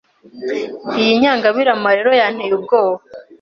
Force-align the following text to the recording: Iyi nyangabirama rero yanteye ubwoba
Iyi 0.99 1.11
nyangabirama 1.21 1.89
rero 1.97 2.11
yanteye 2.21 2.53
ubwoba 2.59 3.01